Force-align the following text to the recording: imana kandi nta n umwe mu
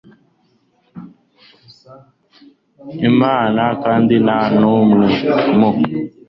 imana 3.09 3.63
kandi 3.83 4.13
nta 4.25 4.39
n 4.57 4.59
umwe 4.77 5.07
mu 5.57 5.69